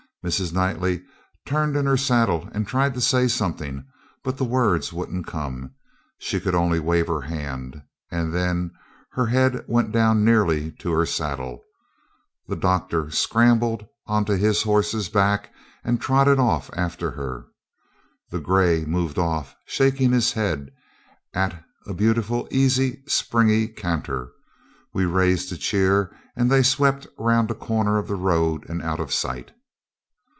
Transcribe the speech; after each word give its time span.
Mrs. 0.23 0.53
Knightley 0.53 1.01
turned 1.47 1.75
in 1.75 1.87
her 1.87 1.97
saddle 1.97 2.47
and 2.51 2.67
tried 2.67 2.93
to 2.93 3.01
say 3.01 3.27
something, 3.27 3.87
but 4.23 4.37
the 4.37 4.45
words 4.45 4.93
wouldn't 4.93 5.25
come 5.25 5.73
she 6.19 6.39
could 6.39 6.53
only 6.53 6.79
wave 6.79 7.07
her 7.07 7.21
hand 7.21 7.81
and 8.11 8.31
then 8.31 8.69
her 9.13 9.25
head 9.25 9.65
went 9.67 9.91
down 9.91 10.23
nearly 10.23 10.73
to 10.73 10.91
her 10.91 11.07
saddle. 11.07 11.63
The 12.47 12.55
doctor 12.55 13.09
scrambled 13.09 13.87
on 14.05 14.23
to 14.25 14.37
his 14.37 14.61
horse's 14.61 15.09
back, 15.09 15.51
and 15.83 15.99
trotted 15.99 16.37
off 16.37 16.69
after 16.73 17.09
her. 17.09 17.47
The 18.29 18.39
gray 18.39 18.85
moved 18.85 19.17
off, 19.17 19.55
shaking 19.65 20.11
his 20.11 20.33
head, 20.33 20.69
at 21.33 21.63
a 21.87 21.95
beautiful, 21.95 22.47
easy, 22.51 23.01
springy 23.07 23.67
canter. 23.67 24.31
We 24.93 25.05
raised 25.05 25.51
a 25.51 25.57
cheer, 25.57 26.15
and 26.35 26.51
they 26.51 26.61
swept 26.61 27.07
round 27.17 27.49
a 27.49 27.55
corner 27.55 27.97
of 27.97 28.07
the 28.07 28.13
road 28.13 28.69
and 28.69 28.83
out 28.83 28.99
of 28.99 29.11
sight. 29.11 29.53